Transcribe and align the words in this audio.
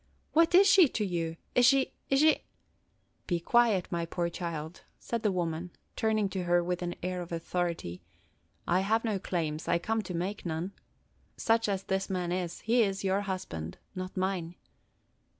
What 0.33 0.55
is 0.55 0.65
she 0.67 0.87
to 0.89 1.05
you? 1.05 1.37
Is 1.53 1.67
she– 1.67 1.93
is 2.09 2.21
she 2.21 2.41
–""Be 3.27 3.39
quiet, 3.39 3.87
my 3.91 4.07
poor 4.07 4.29
child," 4.31 4.81
said 4.99 5.21
the 5.21 5.31
woman, 5.31 5.69
turning 5.95 6.27
to 6.29 6.45
her 6.45 6.63
with 6.63 6.81
an 6.81 6.95
air 7.03 7.21
of 7.21 7.31
authority. 7.31 8.01
"I 8.67 8.79
have 8.79 9.05
no 9.05 9.19
claims; 9.19 9.67
I 9.67 9.77
come 9.77 10.01
to 10.01 10.15
make 10.15 10.43
none. 10.43 10.71
Such 11.37 11.69
as 11.69 11.83
this 11.83 12.09
man 12.09 12.31
is, 12.31 12.61
he 12.61 12.81
is 12.81 13.03
your 13.03 13.21
husband, 13.21 13.77
not 13.93 14.17
mine. 14.17 14.55